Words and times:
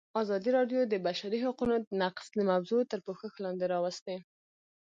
ازادي 0.21 0.49
راډیو 0.57 0.79
د 0.83 0.87
د 0.93 0.95
بشري 1.05 1.37
حقونو 1.45 1.75
نقض 2.01 2.27
موضوع 2.51 2.81
تر 2.91 2.99
پوښښ 3.05 3.33
لاندې 3.43 3.65
راوستې. 3.73 4.17